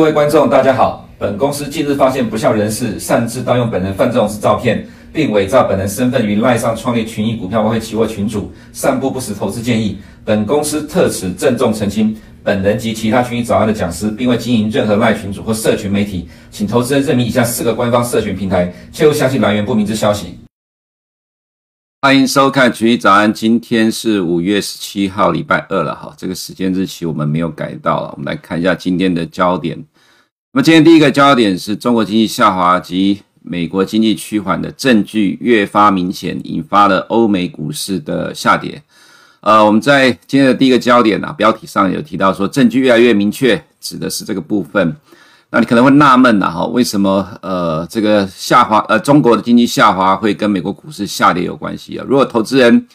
[0.00, 1.06] 各位观众，大家好。
[1.18, 9.98] 本公司近日发现不肖人士擅自盗用本人范仲式照片，并伪造本人身份于赖上创立群益股票外汇期货群组，散布不实投资建议。
[10.24, 20.38] 本公司特此郑重澄清，本人及其他群益早安的讲师，并未经营任何赖群组或社群媒体，请投资人认明以下四个官方社群平台，切勿相信来源不明之消息。
[22.02, 26.14] 欢迎收看群益早安，今天是五月十七号，礼拜二了哈。
[26.16, 29.78] 这个时间日期我们没有改到，我们来看一下今天的焦点。
[30.52, 38.82] 那么今天第一个焦点是中国经济下滑及美国经济趋缓的证据越发明显，引发了欧美股市的下跌。
[39.42, 44.96] 呃，我们在今天的第一个焦点啊，标题上有提到说证据越来越明确，指的是这个部分。
[45.50, 52.04] 那你可能会纳闷呐，哈，为什么呃这个下滑呃中国的经济下滑会跟美国股市下跌有关系啊？
[52.08, 52.88] 如果投资人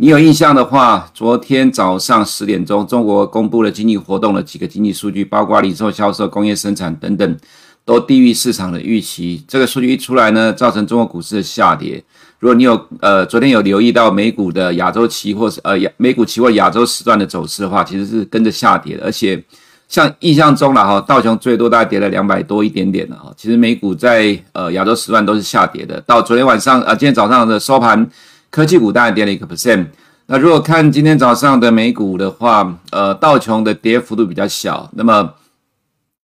[0.00, 7.36] 你有印象的话，昨天早上十点钟，中国公布了经济活动的几个经济数据，包括零售销售、工业生产等等，
[7.84, 9.42] 都低于市场的预期。
[9.48, 12.00] 这个数据一出来呢，造成中国股市的下跌。
[12.38, 19.42] 如果你有呃昨天有留意到美股的亚洲期货呃亚美股期货亚洲时段的走势的话，其实是跟着下跌的，而且。
[19.88, 23.32] 像印象中了哈，道琼最多大概跌了两百多一点点了哈。
[23.38, 25.98] 其实美股在呃亚洲时段都是下跌的。
[26.02, 28.06] 到昨天晚上呃今天早上的收盘，
[28.50, 29.86] 科技股大概跌了一个 percent。
[30.26, 35.32] 那如果看今天早上的美股的话，呃道琼的跌幅度比较小，那么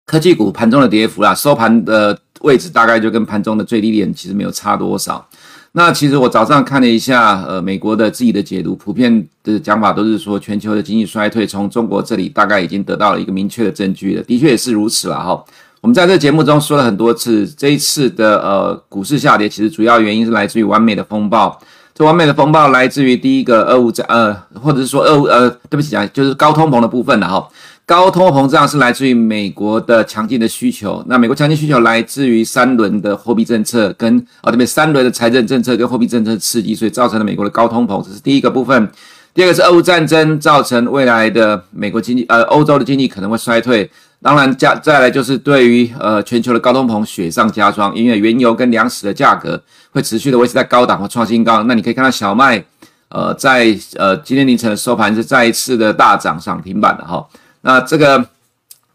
[0.04, 5.26] 科技股盘中的跌幅啦，收盘的位置大概就跟盘中的最低点其实没有差多少。
[5.72, 14.22] 那其实我早上看了一下，呃，美国的自己的解读，普遍的讲法都是说，全球的经济衰退从中国这里大概已经得到了一个明确的证据了。
[14.22, 15.44] 的确也是如此了哈。
[15.80, 21.58] 我们在这节目中说了很多次，这一次的呃股市下跌，其实主要原因是来自于完美的风暴。
[21.94, 27.48] 这完美的风暴来自于第一个俄乌战，呃，或者是说俄乌，呃，对不起啊，就是高通膨的部分了哈。
[27.86, 38.90] 高通膨胀是来自于美国的强劲的需求，那美国强劲需求来自于三轮的货币政策跟啊这边三轮的财政政策跟货币政策刺激，所以造成了美国的高通膨，这是第一个部分。
[39.32, 43.88] 第二个是俄乌战争造成未来的美国经济呃欧洲的经济可能会衰退，
[44.24, 51.62] 当然加再来就是对于呃全球的高通膨雪上加霜，因为原油跟粮食的价格会持续的维持在高档或创新高。
[51.64, 52.64] 那你可以看到小麦
[53.10, 57.22] 呃在呃今天凌晨的收盘是再一次的大涨涨停板的哈。
[57.60, 58.26] 那这个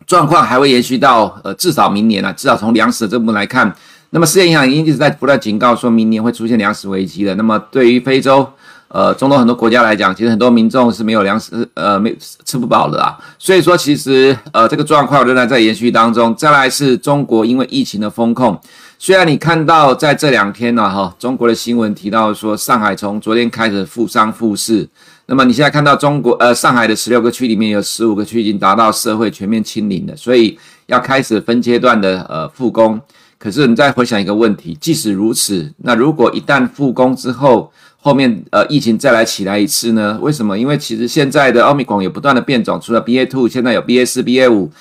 [0.08, 3.72] 状况还会延续到呃至少明年啊，至少从粮食的这部分来看，
[4.10, 7.36] 那么世界银行已经一直在不断警告说，明年会出现粮食危机的。
[7.36, 8.52] 那么对于非洲、
[8.90, 13.18] 呃中东很多国家来讲，其实很多民众是没有粮食呃没吃不饱的啊。
[13.38, 16.36] 所以说，其实呃这个状况仍然在延续当中。
[16.36, 18.60] 再来是中国因为疫情的封控，
[18.98, 24.88] 虽然你看到在这两天呢哈，中国的新闻提到说上海从昨天开始复商复市。
[25.28, 30.58] 那么你现在看到中国呃上海的十六个区里面有十五个区已经达到社会全面清零了，所以
[30.88, 33.00] 要开始分阶段的呃复工。
[33.38, 37.72] 可是你再回想一个问题，即使如此，那如果一旦复工之后，
[38.02, 40.18] 后面呃疫情再来起来一次呢？
[40.22, 40.58] 为什么？
[40.58, 44.72] 因为其实现在的奥密克戎也不断的变种，除了 BA two，现在有 BA 四、BA 五。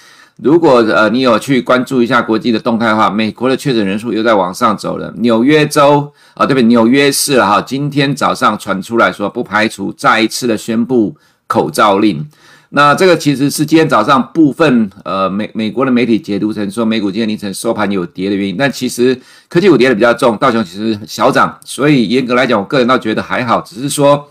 [0.40, 5.12] 如果呃你有去关注一下国际的动态的话，美国的确诊人数又在往上走了。
[5.18, 6.62] 纽约州啊，对不对？
[6.62, 11.16] 纽约市了哈，今天早上传出来说，不排除再一次的宣布
[11.48, 12.24] 口罩令。
[12.70, 18.56] 那这个其实是今天早上部分呃美美国的媒体解读成说，美股今天凌晨收盘有跌的原因。
[18.56, 19.18] 但其实
[19.48, 24.30] 科技股跌的比较重，道琼其实小涨，所以严格来讲，我个人倒觉得还好，只是说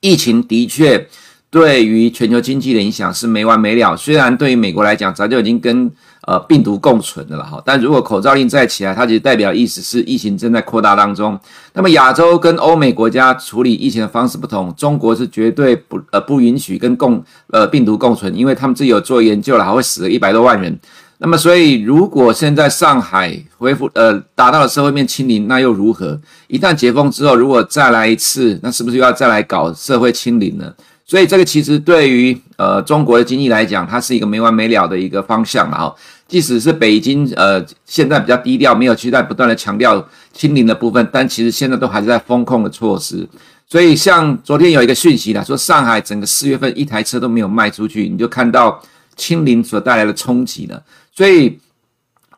[0.00, 1.08] 疫情的确。
[1.52, 3.94] 对于全球经济的影响是没完没了。
[3.94, 5.92] 虽然对于美国来讲，早就已经跟
[6.26, 11.38] 呃病毒共存的了哈，但如果口罩令再起来，它其实代表意思是疫情正在扩大当中。
[11.74, 20.80] 那么亚洲跟欧美国家处理疫情的方式不同，中国是绝对不呃不允许跟共呃病毒共存，因为他们自己有做研究了，还会死了一百多万人。
[21.18, 26.18] 那么所以如果现在上海恢复呃达到了社会面清零，那又如何？
[26.48, 30.72] 一旦解封之后，如果再来一次，那是不是又要再来搞社会清零呢？
[31.12, 35.94] 所以这个其实对于呃中国的经济来讲，它是一个没完没了的一个方向了哈。
[36.26, 43.28] 即使是北京呃现在比较低调，没有去在不断的强调清零的部分，但其实现在都还是在封控的措施。
[43.68, 48.80] 所以像昨天有一个讯息啦，说上海整个四月份一台车都没有卖出去，你就看到
[49.14, 50.82] 清零所带来的冲击了。
[51.14, 51.58] 所以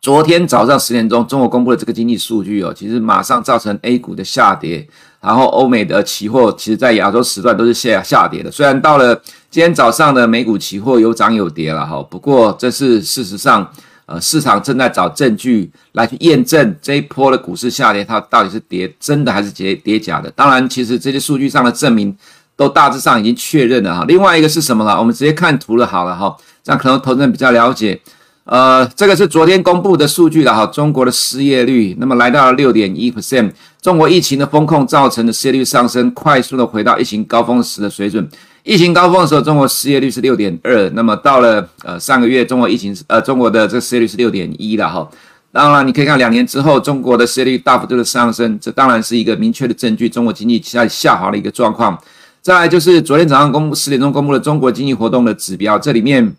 [0.04, 4.86] 昨天早上十点钟，中国公布的这个经济数据哦，其实马上造成 A 股的下跌。
[5.18, 8.50] 然后欧美的期货其实，在亚洲时段都是下下跌的。
[8.50, 9.14] 虽然到了
[9.50, 13.66] 今天早上的美股期货有涨有跌了哈，不过这是事实上，
[14.04, 20.30] 呃，市场正在找证据来去验证这一波的股市下跌，它到底是跌真的还是跌跌假的。
[20.32, 22.14] 当然，其实这些数据上的证明
[22.56, 24.04] 都大致上已经确认了哈。
[24.06, 24.98] 另外一个是什么呢？
[24.98, 27.98] 我们直接看图了好了哈，这样可能投资人比较了解。
[28.44, 33.50] 呃，这个是昨天公布的数据了哈，中国的失业率那么来到了六点一 percent，
[33.80, 38.28] 中国疫情的封控造成的失业率上升，快速的回到疫情高峰时的水准。
[38.62, 45.08] 疫情高峰的时候，中国失业率是六点二，那么到了呃上个月，中国疫情呃中国的这个失业率是六点一了哈。
[45.50, 51.98] 当然，你可以看两年之后，中国的失业率大幅度的上升，这当然是一个明确的证据，中国经济在下滑的一个状况。
[52.42, 56.34] 再就是昨天早上公布十点钟公布的中国经济活动的指标，这里面。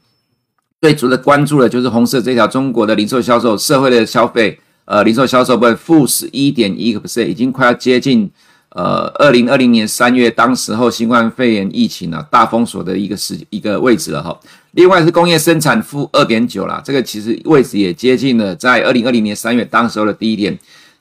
[0.86, 8.30] 最主要的关注的就是红色这条中国的零售销售、社会的消费，呃，零售销售部分负十一点一个 percent，已经快要接近
[8.70, 14.40] 呃二零二零年三月当时候新冠肺炎疫情啊大封锁的一个时一个位置了哈。
[14.74, 20.56] 另外是工业生产负二点九啦，这个其实位置也接近了在二零二零年三月当时候的低点。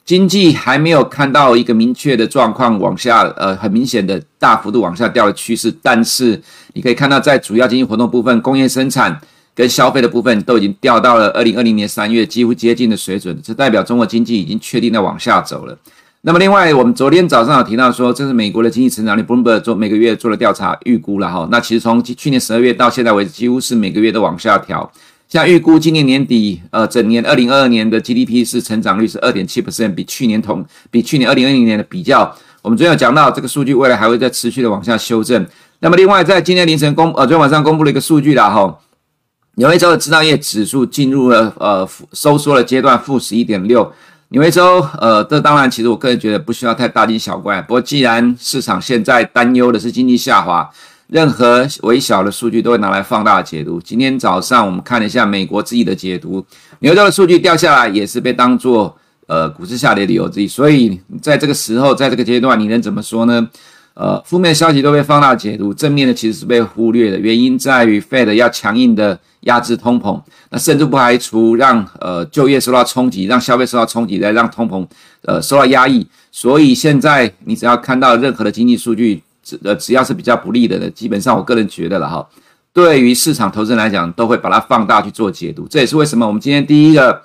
[0.07, 6.41] 经济还没有看到一个明确的状况往下，呃，很明显的大幅度往下掉的趋势，但是
[6.73, 9.21] 你可以看到在主要经济活动部分，工业生产。
[9.55, 15.79] 跟消费的部分都已经掉到了二零二零年三月几乎接近的水准，这代表中国经济已经确定在往下走了。
[16.23, 21.47] 那么，另外我们昨天早上有提到说，这是美国的经济成长率，Bloomberg 做每个月做了调查预估了哈。
[21.51, 24.91] 那其实从去年十二月到现在为止，几乎是每个月都往下调。
[25.29, 35.47] 像预估今年年底，呃，整年二零二二年的 GDP 是成长率是二点七 percent，比去年同比去年二零二零年的比较，我们昨天有讲到这个数据，未来还会再持续的往下修正。
[35.81, 38.79] 那么，另外在今天凌晨公呃昨天晚上公布了一个数据了哈。
[39.57, 43.93] 纽约州的制造业指数进入了呃收缩的阶段，负十一点六。
[44.31, 47.63] 纽约州呃，这当然其实我个人觉得不需要太大惊小怪。
[47.63, 50.69] 不过既然市场现在担忧的是经济下滑，
[51.07, 53.81] 任何微小的数据都会拿来放大解读。
[53.81, 56.45] 今天早上我们看了一下美国自己的解读，
[56.81, 58.97] 纽约州的数据掉下来也是被当作
[59.29, 60.49] 呃股市下跌的理由之一。
[60.49, 63.49] 所以在这个时候，在这个阶段，你能怎么说呢？
[63.95, 67.19] 呃，负面消息都被放大解读，正面的其实是被忽略的。
[67.19, 70.21] 原因在于 Fed 要强硬的压制通膨，
[70.51, 74.85] 那甚至不排除让呃就业受到冲击，让消费受到冲击，来让通膨
[75.23, 76.05] 呃受到压抑。
[76.33, 82.29] 所以现在你只要看到任何的经济数据，只呃只要是比较不利的呢，基本上我个人觉得了哈，
[82.73, 85.69] 对于市场投资人来讲，都会把它放大去做解读。
[85.69, 87.23] 这也是为什么我们今天第一个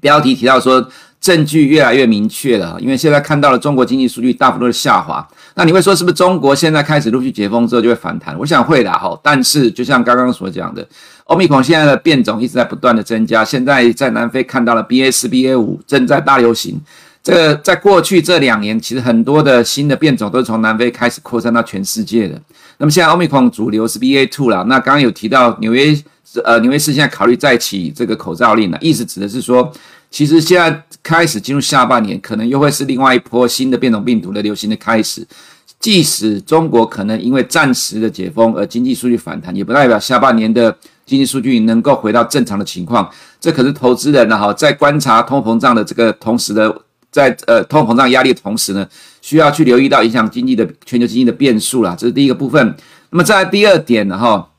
[0.00, 0.88] 标题提到说。
[1.20, 8.34] 证据越来越明确了，因为现在看到了中国经济数据大幅度的下滑，那你会说是不是中国现在开始陆续解封之后就会反弹？
[8.38, 10.86] 我想会的哈，但是就像刚刚所讲的
[11.24, 16.80] 欧米孔现在的变种一直在不断的增加，现在在南非看到了 BA 四、BA 五正在大流行。
[17.22, 22.40] 这个在过去这两年，其实很多的新的变种都是从南非开始扩散到全世界的。
[22.78, 25.94] 那么现在 Omicron 主流是 BA two 了，那刚刚有提到纽约
[26.44, 29.70] 呃纽约市现在考虑再起这个口罩令了，意思指的是说。
[30.12, 35.26] 其实现在开始进入下半年，可能又会是另外一波新的变种病毒的流行的开始。
[35.78, 40.76] 即使中国可能因为暂时的解封而经济数据反弹，也不代表下半年的
[41.06, 43.08] 经济数据能够回到正常的情况。
[43.40, 46.74] 这可是投资人呢哈，在观察通膨胀的这个同时的，
[47.10, 48.86] 在呃通膨胀压力的同时呢，
[49.22, 51.96] 需要去留意到影响经济的全球经济的变数啦。
[51.98, 52.76] 这是第一个部分。
[53.08, 54.49] 那么在第二点呢哈。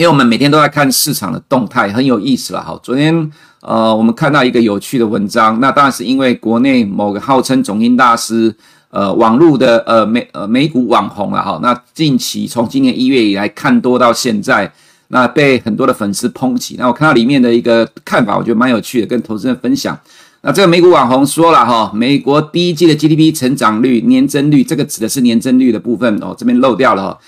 [0.00, 2.80] 因为我们每天都在看市场的动态，很有意思了哈。
[2.82, 3.30] 昨天
[3.60, 8.56] 呃，我们看到一个有趣的文章，那当然是因为国内某个号称总经大师，
[8.88, 11.60] 呃，网络的呃美呃美股网红了哈。
[11.62, 14.72] 那近期从今年一月以来看多到现在，
[15.08, 16.76] 那被很多的粉丝抨击。
[16.78, 19.94] 那我看到里面的一个看法，我觉得蛮有趣的，跟投资人分享。
[20.40, 27.18] 那这个美股网红说了哈，美国第一季的 GDP 成长率年增率，这个指的是年增率的部分哦，这边漏掉了哈。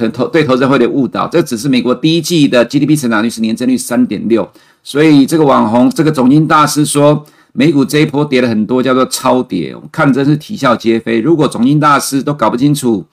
[0.00, 4.50] 可能投对投资会有点误导，这只是美国第一季的 GDP 成长率是年增率三点六，
[4.82, 11.20] 所以这个网红这个总经大师说美股这一波跌了很多，叫做超跌，我看真是啼笑皆非。
[11.20, 13.04] 如果总经大师都搞不清楚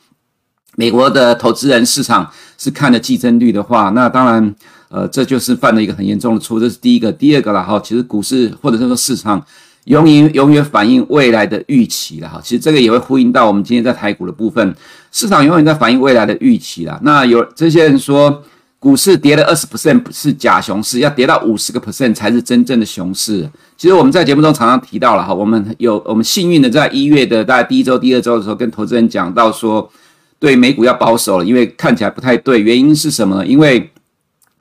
[0.77, 4.56] 美国的投资人市场是看的季增率的话，那当然
[4.88, 6.58] 呃这就是犯了一个很严重的错。
[6.58, 9.46] 这是第一个，第二个了哈，其实股市或者是说市场。
[9.88, 14.75] 永远永远反映未来的预期了哈，其实这个也会呼应到我们今天在台股的部分，
[15.17, 17.00] 市场永远在反映未来的预期啦。
[17.01, 18.43] 那有这些人说，
[18.77, 23.50] 股市跌了二十 percent 是假熊市，要跌到五十个 percent 才是真正的熊市。
[23.75, 29.91] 其实我们在节目中常常提到了哈，我们有我们幸运的在一月的大概第一周、第二周的时候，跟投资人讲到说，
[30.38, 32.62] 对美股要保守了，因为看起来不太对。
[32.62, 33.47] 原因是什么呢？
[33.47, 33.89] 因为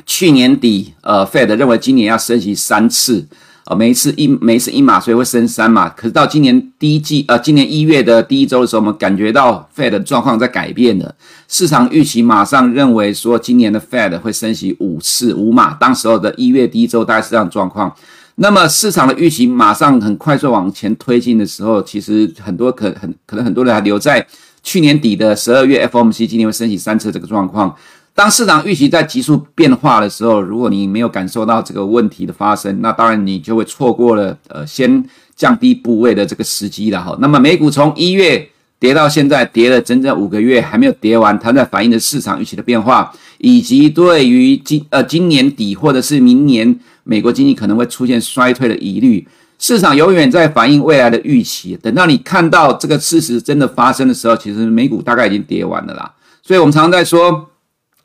[0.06, 3.26] 去年底呃，Fed 认为今年要升息三次。
[3.66, 5.88] 呃，每一次一每一次一码，所以会升三码。
[5.88, 11.12] 可是到今年第一季，呃，今年一月的第一周的时候，我们感觉到 Fed 的状况在改变了。
[11.49, 15.75] 市场预期马上认为说，今年的 Fed 会升息五次五码。
[15.75, 17.92] 当时候的一月第一周大概是这样状况。
[18.37, 24.25] 那么市场的预期马上很快速往前推进的时候，其实很多可很可能很多人还留在
[24.62, 27.75] 去年底的十二月 FOMC 今年会升息三次这个状况。
[28.16, 35.04] 当市场预期在急速变化的时候，如果你没有感受到这个问题的发生，那当然你就会错过了呃先
[35.37, 37.14] 降低部位的这个时机了哈。
[37.20, 38.49] 那么美股从一月
[38.80, 51.78] 跌到现在，跌了整整五个月还没有跌完，它在反映的市场预期的变化，以及对于今呃今年底或者是明年美国经济可能会出现衰退的疑虑，市场永远在反映未来的预期。
[51.82, 56.11] 等到你看到这个事实真的发生的时候，其实美股大概已经跌完了啦。
[56.42, 57.50] 所以我们常常在说。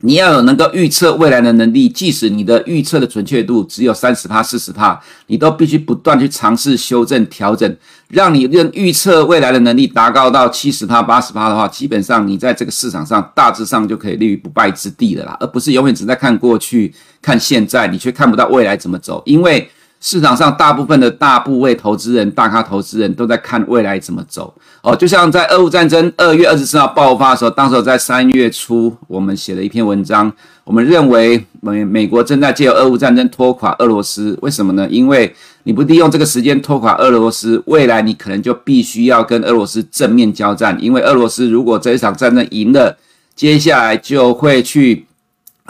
[0.02, 7.78] 你要有能够预测未来的能力，即使你的预测的准确度只有三十帕、四十帕，你都必须不断去尝试修正、调整，
[8.10, 19.70] 让你的预测未来的能力达到到七十帕、八十帕的话，基本上你在这个市场上大致上就可以立于不败之地了啦，而不是永远只在看过去、看现在，你却看不到未来怎么走，因为。
[20.02, 34.88] 市场上大部分的大部位投资人、大咖投资人都在看未来怎么走哦，就像在俄乌战争二月二十四号爆发的时候，当时在三月初，我们写了一篇文章，我们认为美美国正在借由俄乌战争拖垮俄罗斯，为什么呢？
[34.90, 35.32] 因为
[35.64, 42.98] 你不利用这个时间拖垮俄罗斯，未来你可能就必须要跟俄罗斯正面交战，因为俄罗斯如果这一场战争赢了，
[43.36, 45.06] 接下来就会去。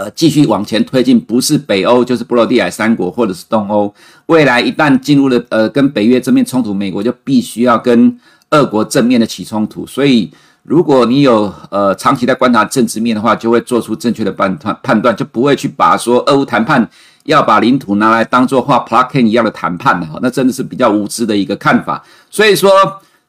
[0.01, 3.93] 呃，继续往前推进，不是北欧就是波罗的海三国或者是东欧。
[4.25, 8.17] 未来一旦进入了呃跟北约正面冲突，美国就必须要跟
[8.49, 9.85] 俄国正面的起冲突。
[9.85, 10.31] 所以，
[10.63, 16.89] 如果你有呃长期在观察政治面的话，就会做出正确的判断判断，就不会去把说俄乌谈判
[17.25, 22.03] 要把领土拿来当做画 plucking 一样的谈判了哈，那真的是比较无知的一个看法。
[22.31, 22.71] 所以说，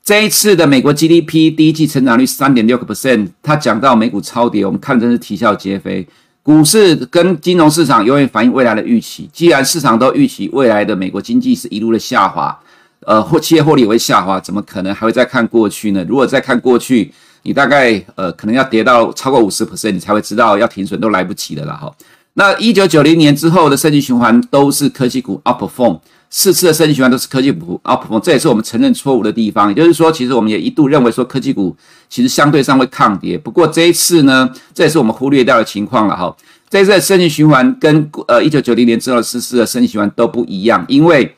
[0.03, 6.09] 这一次的美国 GDP 第一季成长率三点六个 percent，他讲到美股超跌，我们看真是啼笑皆非。
[6.43, 9.31] 股市跟金融市场永远反映未来的预期。
[9.33, 12.59] 既然市场都预期未来的美国经济是一路的下滑，
[13.07, 16.05] 呃，或企业获利也会下滑，怎么可能还会再看过去呢？
[16.09, 21.93] 如果再看过去，你大概呃可能要跌到超过五十 percent，你才会知道要停损都来不及了啦哈。
[22.35, 26.01] 那一九九零年之后的升级循环都是科技股 outperform。
[26.35, 29.69] 四次的升级循环都是科技股啊，普丰这也是我们承认错误的地方。
[29.69, 31.77] 也就是说，其实我们也一度认为说科技股
[32.09, 33.37] 其实相对上会抗跌。
[33.37, 36.35] 不过这一次呢，这也是我们忽略掉的情况了哈。
[36.71, 41.37] 这一次的升级循环跟呃一九九零年之后的四次的升级循环都不一样，因为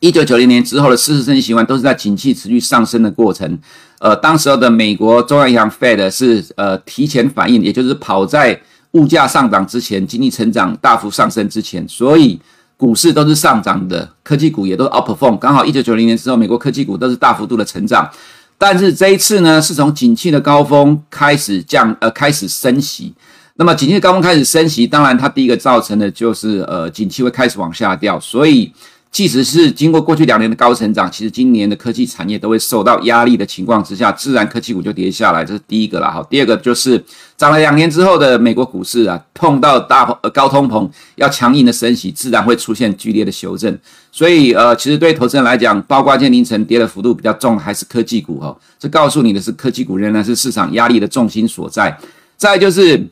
[0.00, 3.56] 一九九零年之后的四次升级循环都是在景气持续上升的过程。
[4.00, 8.60] 呃，当时候的美国中央银行 Fed 是呃提前反应，也就是跑在
[8.92, 12.40] 物价上涨之前，经济成长大幅上升之前，所以。
[12.78, 15.36] 股市都是上涨的，科技股也都 outperform。
[15.36, 18.08] 刚好一九九零年之后，美国科技股都是大幅度的成长。
[18.56, 23.12] 但是这一次呢，是从景气的高峰开始降，呃，开始升息。
[23.56, 28.18] 那么景气的高峰开始升息，当然它第一个造成的就是，呃，景气会开始往下掉。
[28.18, 28.72] 所以。
[29.10, 36.24] 即使是经过过去两年的高成长，其实今年的科技产业都会受到压力的情况之下，自然科技股就跌下来，这是第一个了哈。
[36.30, 37.02] 第二个就是
[37.36, 43.76] 涨了两年之后的美国股市啊，碰到大高通膨，要强硬的升息，自然会出现剧烈的修正。
[44.12, 48.56] 所以呃，其实对投资人来讲，包括今天凌晨跌的幅度比较重，还是科技股哈。
[48.78, 51.98] 这告诉你的是，科技股仍然是市场压力的重心所在。
[52.36, 53.08] 再就是。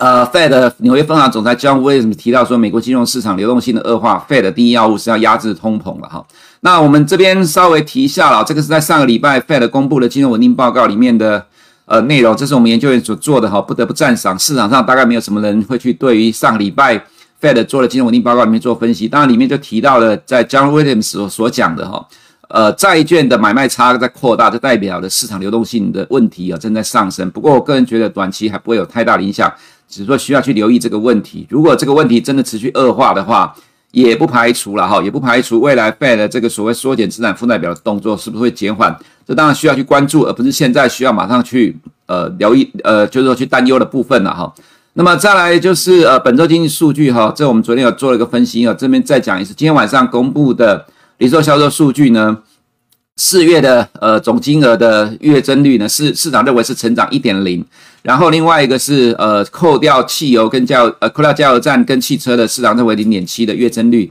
[0.00, 6.24] 呃，Fed 纽约分行总裁 John Williams 提到说，美国金融市场流动性的恶化，Fed 第一要务是要压制通膨了哈。
[6.60, 11.44] 那我们这边稍微提一下了，这个是在上个礼拜 Fed 公布的金融稳定报告里面的
[11.84, 14.38] 呃内容，这是我们研究员所做的哈，不得不赞赏。
[14.38, 16.96] 市场上大概没有什么人会去对于上个礼拜
[17.38, 22.02] Fed 做的金融稳定报告里面做分析，当然里面就提到了在 John Williams 所所讲的哈，
[22.48, 27.30] 呃，债券的买卖差在扩大，就代表的市场流动性的问题啊正在上升。
[27.30, 29.52] 不过我个人觉得短期还不会有太大影响。
[29.90, 33.52] 只是说需要去留意这个问题，如果这个问题真的持续恶化的话，
[33.90, 44.54] 也不排除了哈，也不排除未来 Fed 这个所谓缩减资产负债表的动作是不是会减缓，这当然需要去关注，而不是现在需要马上去呃留意呃就是说去担忧的部分了哈。
[44.92, 50.86] 那么再来就是呃本周经济数据哈，这我们昨天有做了一个分析啊，这边再讲一次，今天晚上公布的
[51.18, 52.38] 零售销售数据呢。
[53.22, 57.62] 四月的呃总金额的月增率呢，是市场认为是成长一点零，
[58.00, 64.10] 然后另外一个是呃扣掉汽油跟加油呃扣掉加油站跟汽车的市场认为零点七的月增率，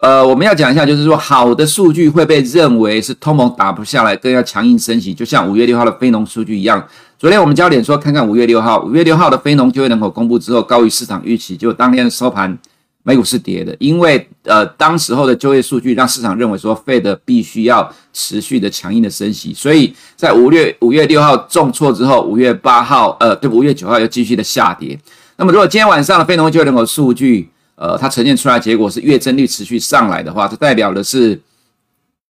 [0.00, 6.86] 呃我们要讲一下，就是说好的数据会被认为是通膨打不下来，更要强硬升息，就像五月六号的非农数据一样。
[7.18, 12.58] 昨天我们焦点说看看五月六号，五月六号的非农就业人口公布之后高于市场预期，就当天的收盘。
[13.06, 24.98] 美股是跌的，因为呃，当时候的就业数据让市场认为说，Fed 必须要持续的强硬的升息，所以在五月五月六号重挫之后，五月八号呃，对，五月九号又继续的下跌。
[25.36, 31.38] 那么，如果今天晚上的非农就业人口数据，呃，它呈现出来结果是月增率持续上来的话，它代表的是，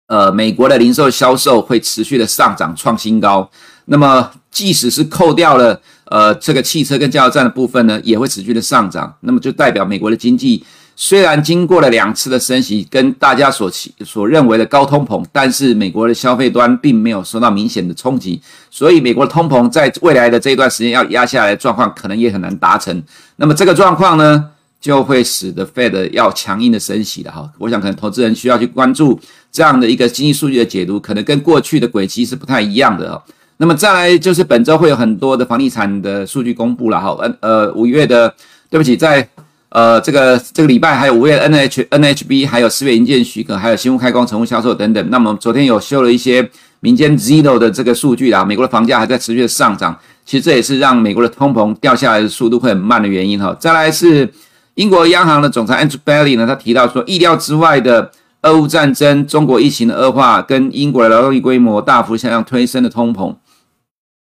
[0.07, 3.47] 呃，美国的零售销售会持续的上涨创新高。
[3.85, 5.79] 那么，即使是扣掉了。
[6.13, 9.11] 呃，这个汽车跟加油站的部分呢，也会持续的上涨。
[9.21, 10.63] 那么就代表美国的经济
[10.95, 18.39] 虽然经过了两次的升息，跟大家所期所认为的高通膨，但是美国的消费端并没有受到明显的冲击。
[18.69, 23.01] 所以美国的通膨在未来的这一段时间要压下来的状况，可能也很难达成。
[23.37, 27.51] 那么这个状况呢，就会使得 Fed 要强硬的升息了哈。
[27.57, 29.19] 我想可能投资人需要去关注
[29.51, 33.23] 这样的一个经济数据的解读，可能跟过去的轨迹是不太一样的哈。
[33.57, 38.33] 那么再来就是本周会有很多的房地产的数据公布了哈，呃呃五月的，
[38.69, 39.25] 对不起，在
[39.69, 45.09] 呃这个这个礼拜还有五月 NH NHB 还有四月营建许可，还有新屋开工、成屋销售等等。
[45.09, 53.55] 那么昨天有修了一些民间 Zillow 的这个数据啦，美国的房价还在持续的上涨，其实这也是让美国的通膨掉下来的速度会很慢的原因哈。
[53.59, 54.27] 再来是
[54.75, 58.11] 英国央行的总裁 Andrew Bailey 呢，他提到说意料之外的。
[58.43, 63.33] 俄乌战争、中国疫情的恶化，跟英国的劳动力规模大幅下降推升的通膨，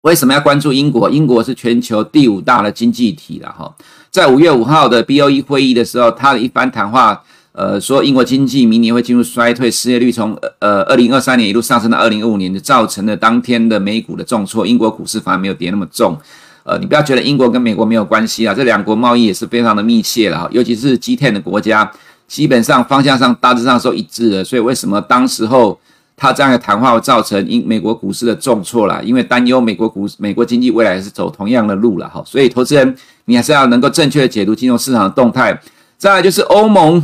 [0.04, 1.10] 为什么要关注英国？
[1.10, 3.74] 英国是全球第五大的经济体了哈。
[4.12, 14.68] 在五月五号的 BOE 会议的时候，他的一番谈话，呃，说英国经济明年会进入衰退，失业率从呃二零二三年一路上升到二零二五年，就造成了当天的美股的重挫。
[14.68, 16.18] 英国股市反而没有跌那么重。
[16.66, 21.90] 呃，你不要觉得英国跟美国没有关系啊，这两国贸易也是非常的密切了哈，尤其是 G10 的国家。
[22.26, 25.80] 基本上方向上大致上是一致的，所以为什么当时候
[26.16, 29.02] 他这样的谈话会造成因美国股市的重挫啦？
[29.04, 35.60] 因为担忧美国股美国经济未来是走同样的路了哈，所以投资人你还是要能够正确的解读金融市场的动态。
[35.98, 37.04] 再来就是欧盟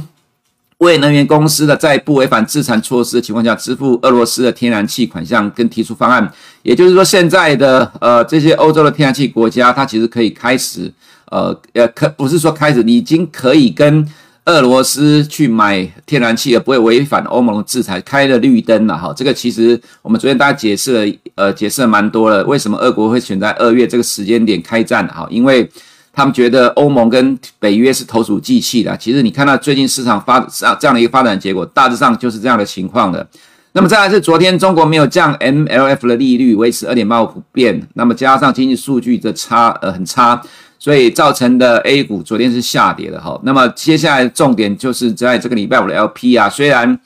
[0.78, 10.92] 为能源公司的在不违反制裁措施的情况下支付俄罗斯的天然气款项跟提出方案，也就是说现在的呃这些欧洲的天然气国家，它其实可以开始
[11.32, 14.08] 呃呃可不是说开始，已经可以跟。
[14.46, 19.14] 俄罗斯去买天然气而不会违反欧盟制裁，开了绿灯了哈。
[19.16, 22.44] 这个其实我们昨天大家解释了，呃，解释了蛮多了。
[22.46, 25.08] 为什么俄国会选在二月这个时间点开战？
[25.08, 25.70] 哈，因为
[26.12, 28.98] 他们觉得欧盟跟北约是投鼠忌器的。
[28.98, 30.40] 其实你看到最近市场发
[30.80, 33.26] 这样的一个发展结果，大致上就是这样的情况的。
[33.74, 37.80] 那么再来是昨天中国没有降 MLF 的利率，维持二点八五不变。
[37.94, 40.42] 那么加上经济数据的差，呃，很差。
[40.80, 46.98] 所以造成的 A 股昨天是下跌的哈，那么接下来重点就是在这个礼拜五的 LPR，虽然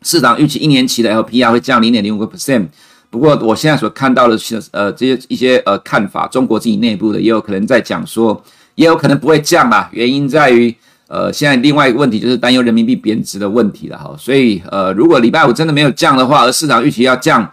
[0.00, 2.66] 市场预期一年期的 LPR 会降零点零五个 percent，
[3.10, 8.42] 不过我现在所看到的是呃这些一些呃看法，中国自己内部的也有可能在讲说，
[8.74, 10.74] 也有可能不会降啦，原因在于
[11.06, 17.46] 呃现在另外一个问题就是担忧人民币贬值的问题了哈，所以呃如果礼拜五真的没有降的话，而市场预期要降，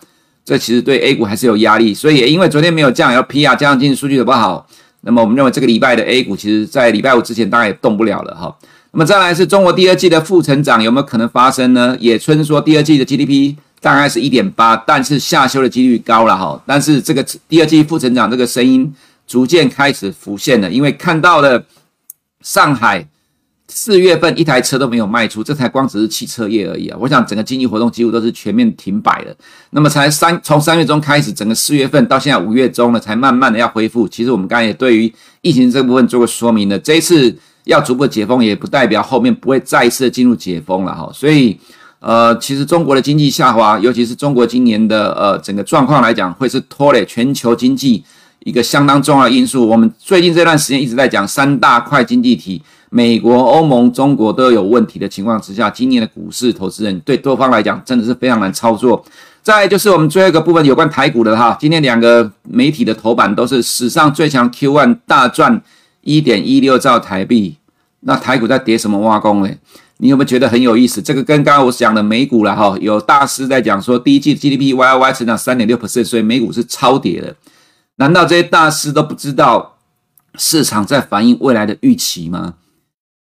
[0.45, 4.65] 这其实对 A 股还是有压力，所以也因为昨天没有降 LPR，加上经济数据的不好。
[5.01, 8.55] 那么我们认为这个礼拜的 A 股，其实在礼拜五之前大概也动不了了哈。
[8.91, 11.97] 那么再来是中国第二季的负成长有没有可能发生呢？
[11.99, 16.61] 野村说第二季的 GDP 大概是一点八，但是下修的几率高了哈。
[16.65, 18.93] 但是这个第二季负成长这个声音
[19.25, 21.65] 逐渐开始浮现了，因为看到了
[22.41, 23.07] 上海。
[23.73, 26.97] 四月份一台车都没有卖出，这才光只是汽车业而已啊！
[26.99, 29.33] 我想整个经济活动几乎都是全面停摆了。
[29.69, 34.05] 那么才三从三月中开始，整个四月份到现在五月中了，才慢慢的要恢复。
[34.09, 41.09] 其实我们刚才也对于疫情这部分做过说明了，这一次要逐步解封，也不代表后面不会再一次进入解封了哈。
[41.13, 41.57] 所以
[41.99, 48.03] 呃，其实中国的经济下滑，尤其是中国今年的呃整个状况来讲，会是拖累全球经济
[48.43, 49.65] 一个相当重要的因素。
[49.65, 52.61] 我们最近这段时间一直在讲三大块经济体。
[52.93, 59.01] 美国、欧盟、中国都有问题的情况之下，今年的股市投资人对多方来讲真的是非常难操作。
[59.41, 65.61] 再就是我们最后一个部分有关台股的哈，今天两个媒体的头版都是史上最强 Q1 大赚
[66.01, 67.55] 一点一六兆台币，
[68.01, 69.49] 那台股在跌什么挖工呢？
[69.99, 71.01] 你有没有觉得很有意思？
[71.01, 77.33] 这个跟刚刚我讲的美股了哈，有大师在讲说第一季 GDP Y Y 成长三点六 percent，所以美股是超跌的。
[77.95, 79.77] 难道这些大师都不知道
[80.35, 82.55] 市场在反映未来的预期吗？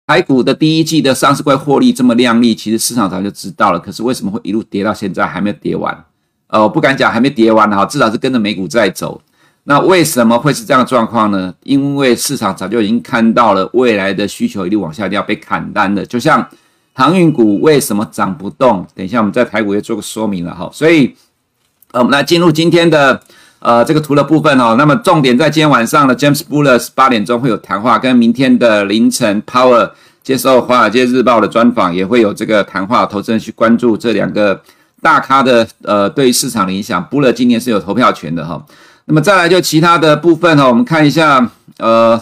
[0.06, 3.80] 台股的第一季的上市柜获利这么亮丽，其实市场早就知道了。
[3.80, 6.04] 可是为什么会一路跌到现在还没有跌完？
[6.46, 9.20] 呃，我不敢讲还没跌完哈，至少是跟着美股在走。
[9.64, 11.52] 那为什么会是这样的状况呢？
[11.64, 16.06] 因为市场早就已经看到了未来的需求一路往下掉，被砍单的。
[16.06, 16.48] 就像
[16.92, 18.86] 航运股为什么涨不动？
[18.94, 20.70] 等一下我们在台股也做个说明了哈。
[20.72, 21.16] 所以，
[21.90, 23.20] 呃，我们来进入今天的。
[23.58, 29.90] 呃，这个图的部分哦，那么重点在今天晚上的 James Buller 八点钟会有谈话，跟明天的凌晨 Power
[30.22, 34.60] 接受华尔街日报的专访也会有这个谈话，投资人去关注这两个
[35.02, 37.06] 大咖的呃对市场的影响。
[37.10, 38.64] Buller 今年是有投票权的哈、
[39.06, 42.20] 那么再来就其他的部分哈、我们看一下呃。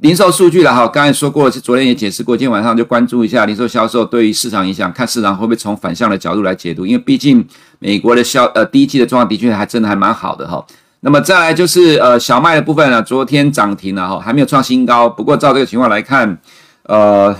[0.00, 7.44] 零售数据了哈，刚才说过，昨天也解释过，今天晚上就关注一下零售销售对于市场影响，看市场会不会从反向的角度来解读，因为毕竟
[7.78, 10.64] 美国的销呃第一季的状况的确还真的还蛮好的哈。
[11.00, 15.08] 那么再来就是呃小麦的部分呢，昨天涨停了哈，还没有创新高。
[15.08, 16.36] 不过照这个情况来看，
[16.82, 17.32] 呃，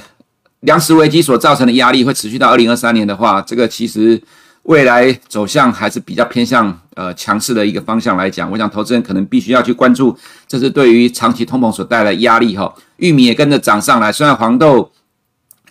[0.61, 4.22] 粮食危机所造成的压力会持续到二零二三年的话，这个其实
[4.62, 8.48] 未来走向还是比较偏向呃强势的一个方向来讲。
[8.48, 12.72] 我想投资人可能必须要去关注，这是对于长期通膨所带来的压力哈。
[12.98, 14.88] 玉米也跟着涨上来，虽然黄豆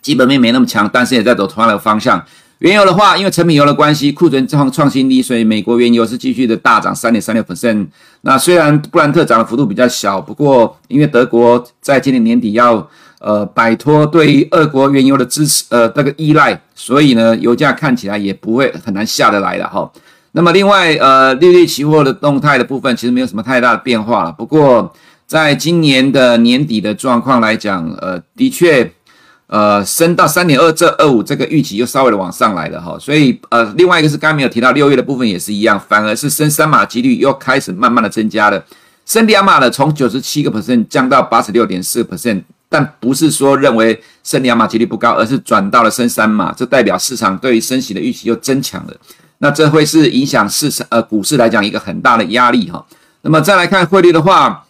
[0.01, 2.21] 基本面没那么强，但是也在走同样的方向。
[2.59, 7.87] 原油的话，因为成品油的关系，库存创创新低，所以美国原油是继续的大涨三点三六百分。
[8.21, 12.89] 那虽然布兰特涨的幅度比较小，不过因为德国在今年年底要
[13.19, 19.91] 呃摆脱对于俄国原油的支持呃这个依赖，所以呢油价看起来也不会很难下得来了哈。
[20.31, 24.31] 那么另外呃利率期货的动态的部分其实没有什么太大的变化了。
[24.31, 24.91] 不过
[25.27, 28.91] 在今年的年底的状况来讲，呃的确。
[29.47, 38.61] 呃，升到三点二这二五这个预期又稍微的往上来了哈，所以呃，另外一个是刚刚没有提到六月的部分也是一样，反而是升三码几率又开始慢慢的增加了，
[39.05, 48.93] 升两码的从九十七个 percent 降到八十六点四 percent，但不是说认为升两码几率不高，而是转到了升三码，这代表市场对于升息的预期又增强了，
[49.37, 52.85] 那这会是影响市场呃股市来讲一个很大的压力哈。
[53.21, 54.65] 那么再来看汇率的话，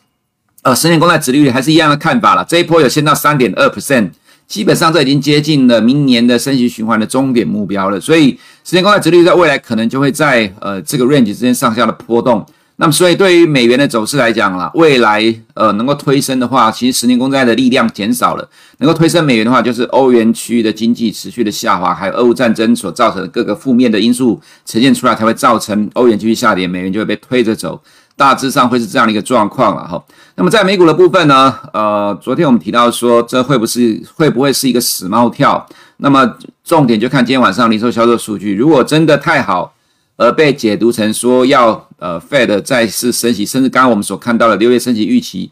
[0.61, 4.11] 呃，十年公债殖利率还是一样的看法了，这一波有升到三点二 percent。
[4.47, 12.45] 基本上这已经接近了明年的升息循环的终点目标了，所以十年公债殖利率在未来可能就会在呃这个 range 之间上下的波动。
[12.79, 27.81] 那么所以对于美元的走势来讲啦，未来呃能够推升的话，其实十年公债的力量减少了，能够推升美元的话，就是欧元区域的经济持续的下滑，还有俄乌战争所造成的各个负面的因素呈现出来，才会造成欧元继续下跌，美元就会被推着走。
[28.17, 30.03] 大致上会是这样的一个状况了哈。
[30.35, 35.65] 那么在美股的部分呢，呃，昨天我们提到说，这会不是会不会是一个死猫跳？
[35.97, 36.29] 那么
[36.63, 39.73] 重点就看今天晚上零售销售数据，如果真的太好，
[40.17, 45.51] 而被解读成说要呃 Fed 再次升息，甚至刚刚我们所看到的六月升息预期，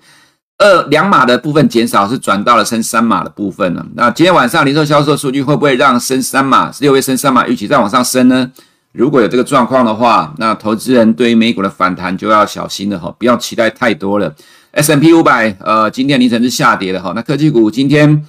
[0.57, 3.85] 二两码的部分减少，是转到了升三码的部分了。
[3.95, 8.51] 那今天晚上零售销售数据会不会让升三码六月升三码预期再往上升呢？
[8.95, 14.33] 如果有这个状况的话，那投资人对于美股的反弹就要小心了哈，不要期待太多了。
[14.71, 17.11] S M P 五百，呃，今天凌晨是下跌的哈。
[17.13, 18.25] 那科技股今天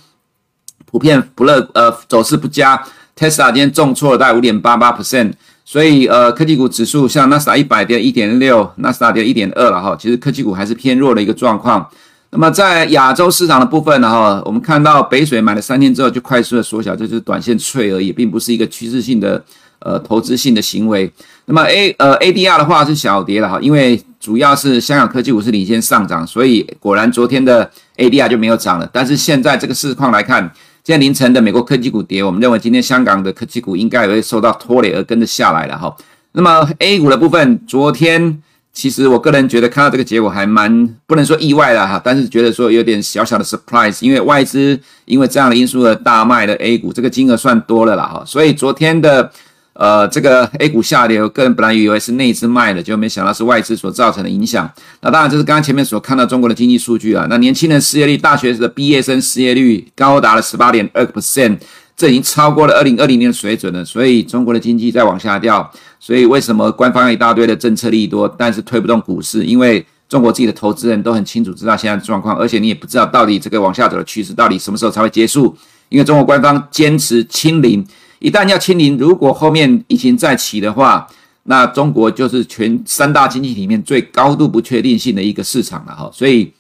[0.84, 2.82] 普遍不乐，呃，走势不佳。
[3.16, 5.32] Tesla 今天重挫了大概五点八八 percent，
[5.64, 9.96] 所以呃，科技股指数像纳斯达克一百跌一点六，纳斯达克跌一点二了哈。
[9.96, 11.88] 其实科技股还是偏弱的一个状况。
[12.30, 19.42] 那么在亚洲市场的部分呢哈，我们看到北水买了三天之后就快速的缩小，这就是短线脆而已，并不是一个趋势性的。
[19.78, 21.10] 呃，投资性的行为，
[21.44, 28.88] 那么 A 呃 ADR 的话是小跌了哈，因为主要是香港科技股是领先上涨，所以果然昨天的 ADR 就没有涨了。
[28.92, 30.42] 但是现在这个市况来看，
[30.82, 35.94] 今天凌晨的美国科技股跌，我们认为今天香港的科技股应该也会受到拖累而跟着下来了哈。
[36.32, 49.30] 那么 A 股的部分，昨天其实我个人觉得看到这个结果还蛮不能说意外了哈，但是觉得说有点小小的 surprise，因为外资因为这样的因素而大卖的 A 股，这个金额算多了啦哈，所以昨天的。
[49.78, 54.70] 呃，这个 A 股下跌，我个人本来以为是内资卖的，就没想到是外资所造成的影响。
[55.02, 57.26] 那当然，就是刚刚前面所看到中国的经济数据啊。
[57.28, 61.58] 那年轻人失业率，大学的毕业生失业率高达了十八点二个 percent，
[61.94, 63.84] 这已经超过了二零二零年的水准了。
[63.84, 65.70] 所以中国的经济在往下掉。
[66.00, 69.44] 所以为什么官方一大堆的政策利多，但是推不动股市？
[69.44, 75.54] 因为中国自己的投资人都很清楚知道现在的状况，而且你也不知道到底这个往下走的趋势到底什么时候才会结束。
[75.90, 77.86] 因为中国官方坚持清零。
[78.18, 81.06] 一旦要清零，如果后面疫情再起的话，
[81.44, 86.10] 那中国就是全三大经济里面最高度不确定性的一个市场了哈。
[86.12, 86.52] 所以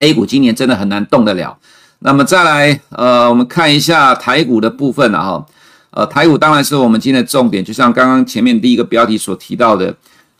[0.00, 1.56] A 股今年真的很难动得了。
[2.00, 5.46] 那么再来，呃，我们看一下台股的部分了哈。
[5.90, 9.96] 呃，台股当然是我们今天的重点，就像刚刚前面第一个标题所提到的，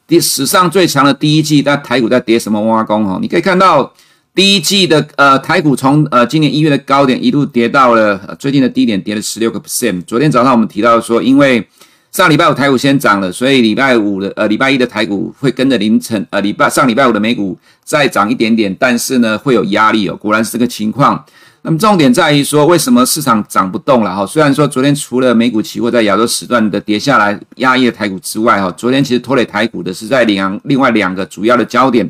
[0.06, 3.18] 第史上最强的第一季，那台股在跌什么挖工哈？
[3.20, 3.92] 你可以看到。
[4.36, 10.04] 第一季的呃台股从呃今年一月的高点一路跌到了最近的低点，跌了十六个 percent。
[10.04, 11.66] 昨天早上我们提到说，因为
[12.12, 21.24] 上礼拜五台股先涨了，所以礼拜五的呃礼拜一的台股会跟着凌晨呃礼拜上礼拜五的美股再涨一点点，但是呢会有压力哦，果然是这个情况。
[21.62, 24.26] 那么重点在于说，为什么市场涨不动了哈？
[24.26, 32.06] 虽然说昨天除了美股期货在亚洲时段的跌下来压抑了台股之外哈，昨天其实拖累台股的是在两另外两个主要的焦点。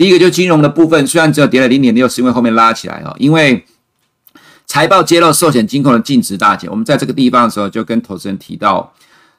[0.00, 3.14] 第一个就是金融的部分，虽然只有跌了零点六，是因为后面拉起来哦。
[3.18, 3.62] 因为
[4.64, 8.90] 财报揭露寿险金控的净值大减，我们在这个地方的时候就跟投资人提到，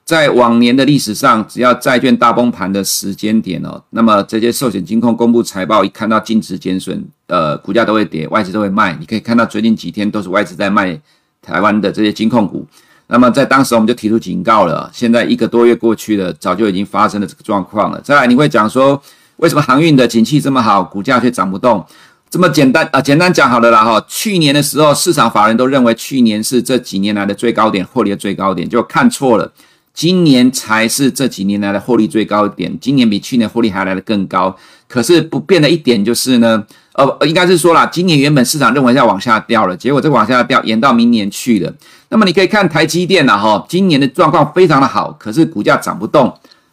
[0.06, 8.96] 在往年的历史上，只要债券大崩盘的时间点哦，那么这些寿险金控公布财报，一看到净值减损，呃，股价都会跌，外资都会卖。
[9.00, 10.96] 你可以看到最近几天都是外资在卖
[11.42, 12.64] 台湾的这些金控股。
[13.08, 18.00] 那么在当时我们就提出警告了，现在一个多月过去了，早就已经发生了这个状况了。
[18.02, 19.02] 再来你会讲说。
[19.42, 21.84] 为什么航运的景气这么好，股价却涨不动？
[22.30, 24.04] 这么简单啊，简单讲好了啦哈。
[24.08, 29.52] 去年的时候，市场法人都认为去年是这几年来的最高点，获利的最高点，就看错了。
[29.96, 34.56] 今年才是这几年来的获利最高点，今年比去年获利还来得更高。
[34.88, 41.74] 可是不变的一点就是呢，呃，应该是说啦，今年原本市场认为要往下掉了，结果这往下掉延到明年去了。
[42.10, 46.32] 那么你可以看台积电了哈，今年的状况非常的好，可是股价涨不动。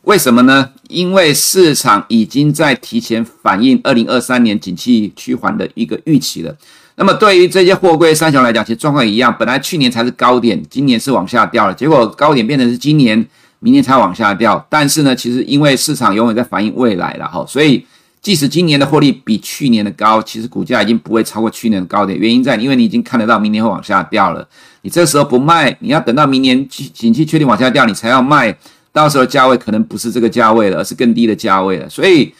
[0.08, 0.70] 为什么呢？
[0.88, 6.56] 因为市场已经在提前反映二零二三年景气趋缓的一个预期了。
[6.96, 9.34] 那么对于这些货柜三雄来讲，其实状况也一样。
[9.38, 13.22] 本来去年才是高点，今年是往下掉了，结果高点变成是今年、
[13.58, 14.66] 明年才往下掉。
[14.70, 17.84] 但是呢，其实因为市场永远在反映未来了哈，所以
[18.22, 22.18] 即使今年的获利比去年的高，其实股价已经不会超过去年的高点。
[22.18, 24.48] 原因在，因为你已经看得到明年会往下掉了。
[24.80, 28.56] 你这时候不卖，你要等到明年景气确定往下掉，你才要卖。
[28.92, 31.88] 到时候价位可能不是这个价位了，而是更低的价位了。
[31.88, 32.32] 所以，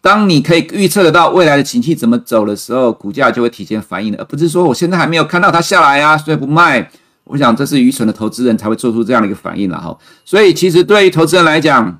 [0.00, 6.88] 当你可以预测得到未来的景气怎么走的时候，股价就会提前反应了，而不是说我现在还没有看到它下来啊，所以不卖。
[7.24, 9.96] 我想这是愚蠢的投资人才会做出这样的一个反应了哈。
[10.24, 11.98] 所以，其实对于投资人来讲，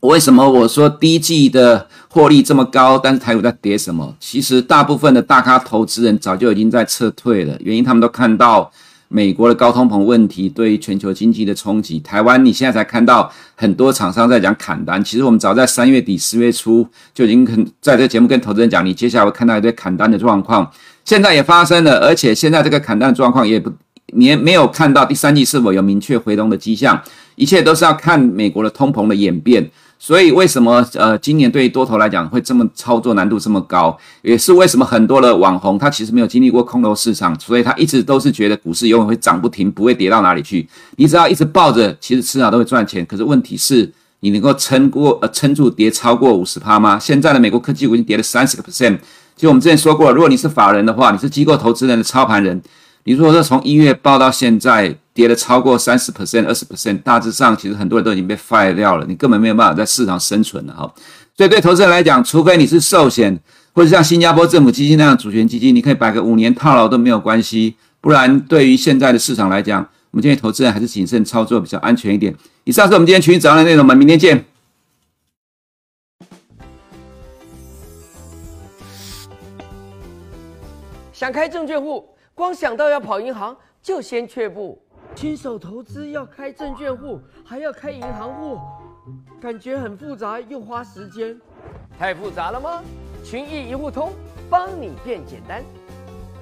[0.00, 4.14] 为什么我说第一季的获利这么高，但是台股在跌什么？
[4.20, 8.70] 其实大部分的大咖投资人早就已经在撤退了，原因他们都看到。
[9.12, 15.02] 美国的高通膨问题对于全球经济的冲击，台湾你现在才看到很多厂商在讲砍单。
[15.02, 20.70] 其实我们早在三月底四月初就已经跟在这个节目跟投资人讲，你接下来会看到一堆砍单的状况，
[21.04, 23.72] 现在也发生了，而且现在这个砍单的状况也不，
[24.12, 27.02] 你也没有看到第三季是否有明确回笼的迹象，
[27.34, 29.68] 一切都是要看美国的通膨的演变。
[30.02, 40.66] 所以为什么呃今年对于多头来讲会这么操作难度这么高，也是为什么很多的网红他其实没有经历过空头市场，所以他一直都是觉得股市永远会涨不停，不会跌到哪里去。
[40.96, 43.04] 你只要一直抱着，其实迟早都会赚钱。
[43.04, 46.98] 可是问题是，你能够撑过呃撑住跌超过五十趴吗？
[46.98, 48.98] 现在的美国科技股已经跌了三十个 percent。
[49.36, 52.60] 就我们之前说过，如果你是法人的话，你是机构投资人的操盘人，
[53.10, 54.96] 你如果说从一月报到现在。
[55.12, 60.90] 跌了超过三十 percent、二十 percent，大致上其实很多人都已经被 fire 掉了，你根本没有办法在市场生存了哈。
[61.36, 63.38] 所以对投资人来讲，除非你是寿险
[63.74, 67.74] 或者像新加坡政府基金那样主权基金，你可以摆个五年套牢都没有关系。
[68.00, 72.34] 不然，对于现在的市场来讲，我们建议投资人还是谨慎操作比较安全一点。
[72.64, 74.44] 以上是我们今天群益早上的内容，我们明天见。
[81.12, 82.08] 想开证券户，
[82.40, 84.80] 光想到要跑银行，就先却步。
[85.14, 88.58] 新手投资要开证券户，还要开银行户，
[89.38, 91.38] 感觉很复杂又花时间，
[91.98, 92.82] 太复杂了吗？
[93.22, 94.14] 群益一户通
[94.48, 95.62] 帮你变简单，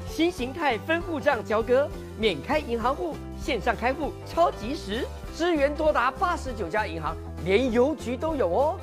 [0.06, 8.78] 新形态分户账交割，免开银行户，线上开户超及时，支援多达八十九家银行，连邮局都有哦。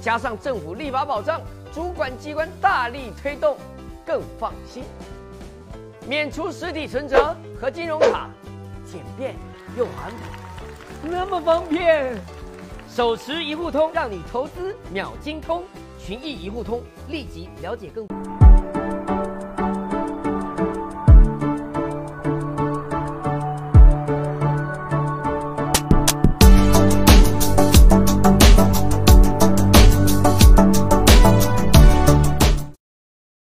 [0.00, 1.40] 加上政府立法保障，
[1.72, 3.56] 主管机关大力推动，
[4.06, 4.84] 更放心。
[6.10, 8.28] 免除实体存折和金融卡。
[8.84, 9.36] 简便
[9.78, 12.20] 又环保，那么方便，
[12.88, 15.62] 手持一户通，让你投资秒精通。
[16.00, 18.49] 群益一户通，立即了解更多。